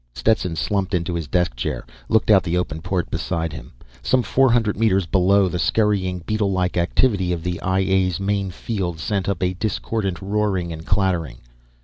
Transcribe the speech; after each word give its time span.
Stetson 0.15 0.55
slumped 0.55 0.95
into 0.95 1.13
his 1.13 1.27
desk 1.27 1.55
chair, 1.55 1.85
looked 2.09 2.31
out 2.31 2.41
the 2.41 2.57
open 2.57 2.81
port 2.81 3.11
beside 3.11 3.53
him. 3.53 3.71
Some 4.01 4.23
four 4.23 4.51
hundred 4.51 4.75
meters 4.75 5.05
below, 5.05 5.47
the 5.47 5.59
scurrying 5.59 6.21
beetlelike 6.21 6.75
activity 6.75 7.31
of 7.31 7.43
the 7.43 7.61
I 7.61 7.81
A's 7.81 8.19
main 8.19 8.49
field 8.49 8.97
sent 8.99 9.29
up 9.29 9.43
discordant 9.59 10.19
roaring 10.19 10.73
and 10.73 10.87
clattering. 10.87 11.37